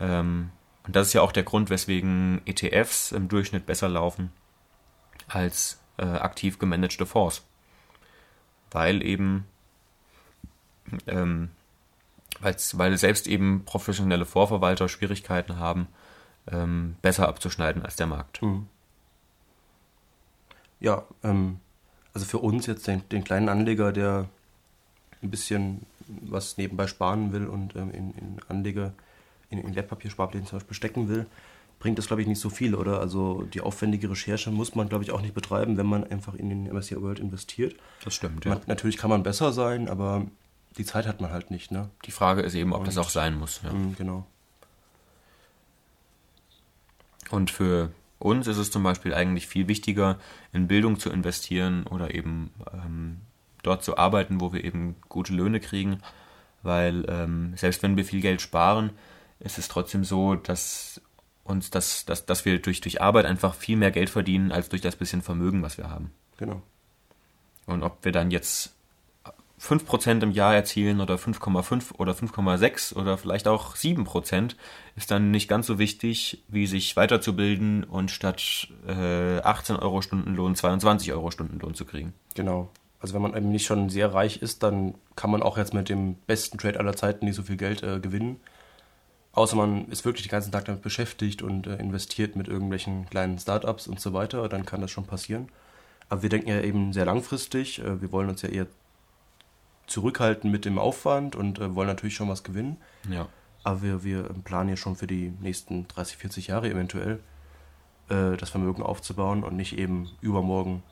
[0.00, 0.50] Ähm,
[0.86, 4.32] und das ist ja auch der Grund, weswegen ETFs im Durchschnitt besser laufen
[5.28, 7.42] als äh, aktiv gemanagte Fonds.
[8.70, 9.46] Weil eben,
[11.06, 11.50] ähm,
[12.40, 15.88] weil selbst eben professionelle Vorverwalter Schwierigkeiten haben,
[16.50, 18.42] ähm, besser abzuschneiden als der Markt.
[18.42, 18.66] Mhm.
[20.80, 21.60] Ja, ähm,
[22.12, 24.28] also für uns jetzt den, den, kleinen Anleger, der
[25.22, 28.92] ein bisschen was nebenbei sparen will und ähm, in, in Anleger,
[29.50, 31.26] in, in Wertpapiersparplänen zum Beispiel stecken will,
[31.78, 33.00] bringt das, glaube ich, nicht so viel, oder?
[33.00, 36.48] Also die aufwendige Recherche muss man, glaube ich, auch nicht betreiben, wenn man einfach in
[36.48, 37.74] den MSCI World investiert.
[38.04, 38.54] Das stimmt, ja.
[38.54, 40.26] Man, natürlich kann man besser sein, aber
[40.78, 41.90] die Zeit hat man halt nicht, ne?
[42.04, 43.60] Die Frage ist eben, ob und, das auch sein muss.
[43.64, 43.72] Ja.
[43.72, 44.26] Mh, genau.
[47.30, 50.18] Und für uns ist es zum Beispiel eigentlich viel wichtiger,
[50.52, 53.18] in Bildung zu investieren oder eben ähm,
[53.62, 56.00] dort zu arbeiten, wo wir eben gute Löhne kriegen,
[56.62, 58.90] weil ähm, selbst wenn wir viel Geld sparen,
[59.40, 61.00] ist es trotzdem so, dass
[61.44, 64.82] uns das, dass, dass wir durch, durch Arbeit einfach viel mehr Geld verdienen als durch
[64.82, 66.12] das bisschen Vermögen, was wir haben.
[66.36, 66.62] Genau.
[67.66, 68.74] Und ob wir dann jetzt
[69.60, 74.56] 5% im Jahr erzielen oder 5,5 oder 5,6 oder vielleicht auch 7%
[74.96, 80.56] ist dann nicht ganz so wichtig, wie sich weiterzubilden und statt äh, 18 Euro Stundenlohn
[80.56, 82.12] 22 Euro Stundenlohn zu kriegen.
[82.34, 82.70] Genau.
[83.02, 85.88] Also wenn man eben nicht schon sehr reich ist, dann kann man auch jetzt mit
[85.88, 88.38] dem besten Trade aller Zeiten nicht so viel Geld äh, gewinnen.
[89.32, 93.40] Außer man ist wirklich den ganzen Tag damit beschäftigt und äh, investiert mit irgendwelchen kleinen
[93.40, 95.48] Startups und so weiter, dann kann das schon passieren.
[96.08, 97.80] Aber wir denken ja eben sehr langfristig.
[97.80, 98.68] Äh, wir wollen uns ja eher
[99.88, 102.76] zurückhalten mit dem Aufwand und äh, wollen natürlich schon was gewinnen.
[103.10, 103.26] Ja.
[103.64, 107.18] Aber wir, wir planen ja schon für die nächsten 30, 40 Jahre eventuell
[108.10, 110.84] äh, das Vermögen aufzubauen und nicht eben übermorgen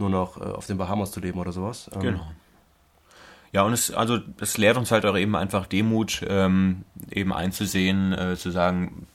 [0.00, 1.90] nur noch äh, auf den Bahamas zu leben oder sowas.
[1.94, 2.26] Ähm, genau.
[3.52, 8.12] Ja, und es, also, es lehrt uns halt auch eben einfach Demut, ähm, eben einzusehen,
[8.12, 9.06] äh, zu sagen,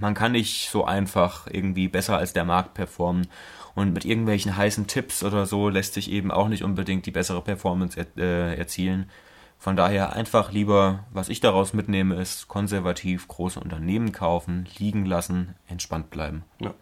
[0.00, 3.28] man kann nicht so einfach irgendwie besser als der Markt performen.
[3.74, 7.42] Und mit irgendwelchen heißen Tipps oder so lässt sich eben auch nicht unbedingt die bessere
[7.42, 9.08] Performance er, äh, erzielen.
[9.56, 15.54] Von daher einfach lieber, was ich daraus mitnehme, ist konservativ große Unternehmen kaufen, liegen lassen,
[15.68, 16.44] entspannt bleiben.
[16.60, 16.74] Ja.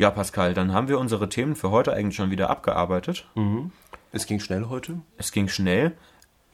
[0.00, 3.26] Ja, Pascal, dann haben wir unsere Themen für heute eigentlich schon wieder abgearbeitet.
[3.34, 3.70] Mhm.
[4.12, 5.02] Es ging schnell heute.
[5.18, 5.92] Es ging schnell.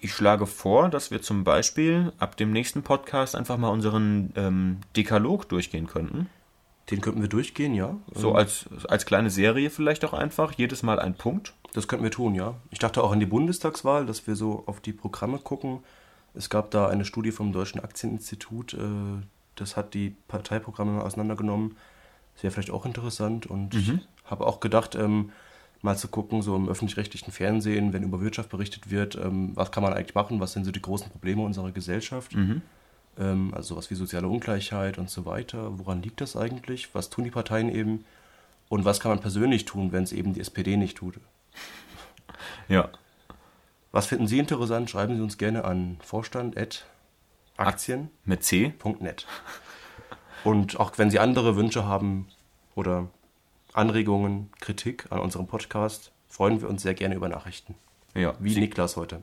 [0.01, 4.79] Ich schlage vor, dass wir zum Beispiel ab dem nächsten Podcast einfach mal unseren ähm,
[4.97, 6.29] Dekalog durchgehen könnten.
[6.91, 7.97] Den könnten wir durchgehen, ja.
[8.13, 11.55] So als, als kleine Serie vielleicht auch einfach, jedes Mal ein Punkt.
[11.73, 12.55] Das könnten wir tun, ja.
[12.73, 15.85] Ich dachte auch an die Bundestagswahl, dass wir so auf die Programme gucken.
[16.35, 18.79] Es gab da eine Studie vom Deutschen Aktieninstitut, äh,
[19.55, 21.77] das hat die Parteiprogramme auseinandergenommen.
[22.37, 24.01] Das wäre vielleicht auch interessant und mhm.
[24.25, 25.33] habe auch gedacht, ähm,
[25.83, 29.83] mal zu gucken, so im öffentlich-rechtlichen Fernsehen, wenn über Wirtschaft berichtet wird, ähm, was kann
[29.83, 32.35] man eigentlich machen, was sind so die großen Probleme unserer Gesellschaft.
[32.35, 32.63] Mhm
[33.19, 35.79] ähm, also sowas wie soziale Ungleichheit und so weiter.
[35.79, 36.95] Woran liegt das eigentlich?
[36.95, 38.05] Was tun die Parteien eben?
[38.69, 41.15] Und was kann man persönlich tun, wenn es eben die SPD nicht tut?
[42.69, 42.91] Ja.
[43.93, 44.91] Was finden Sie interessant?
[44.91, 48.75] Schreiben Sie uns gerne an vorstand.aktien mit C.
[50.47, 52.29] Und auch wenn Sie andere Wünsche haben
[52.77, 53.09] oder
[53.73, 57.75] Anregungen, Kritik an unserem Podcast, freuen wir uns sehr gerne über Nachrichten.
[58.15, 58.35] Ja.
[58.39, 59.23] Wie Sie Niklas heute.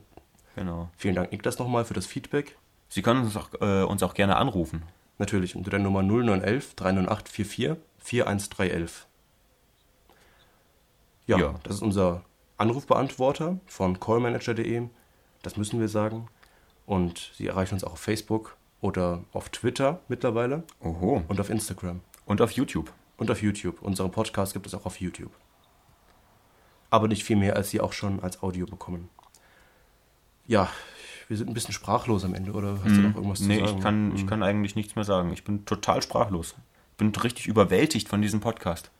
[0.54, 0.90] Genau.
[0.98, 2.58] Vielen Dank, Niklas, nochmal für das Feedback.
[2.90, 4.82] Sie können uns auch, äh, uns auch gerne anrufen.
[5.16, 9.06] Natürlich, unter der Nummer 0911 308 44 41311.
[11.26, 12.22] Ja, ja, das ist unser
[12.58, 14.88] Anrufbeantworter von callmanager.de.
[15.42, 16.28] Das müssen wir sagen.
[16.84, 20.62] Und Sie erreichen uns auch auf Facebook oder auf Twitter mittlerweile.
[20.80, 21.24] Oho.
[21.26, 22.02] Und auf Instagram.
[22.26, 22.92] Und auf YouTube.
[23.16, 23.80] Und auf YouTube.
[23.80, 25.32] Unseren Podcast gibt es auch auf YouTube.
[26.90, 29.08] Aber nicht viel mehr, als Sie auch schon als Audio bekommen.
[30.46, 30.68] Ja,
[31.28, 33.72] wir sind ein bisschen sprachlos am Ende, oder hast du noch irgendwas nee, zu sagen?
[33.72, 34.16] Nee, ich kann, mhm.
[34.16, 35.32] ich kann eigentlich nichts mehr sagen.
[35.32, 36.54] Ich bin total sprachlos.
[36.90, 38.90] Ich bin richtig überwältigt von diesem Podcast.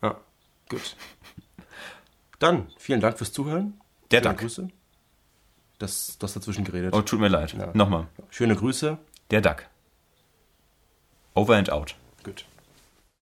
[0.00, 0.16] Ja,
[0.70, 0.96] gut.
[2.38, 3.78] Dann, vielen Dank fürs Zuhören.
[4.10, 4.40] Der Schöne Dank.
[4.40, 4.68] Grüße.
[5.78, 6.94] Das, das dazwischen geredet.
[6.94, 7.52] Oh, tut mir leid.
[7.52, 7.70] Ja.
[7.74, 8.06] Nochmal.
[8.30, 8.96] Schöne Grüße.
[9.30, 9.66] Der Duck.
[11.34, 11.94] Over and out.
[12.22, 12.44] Gut.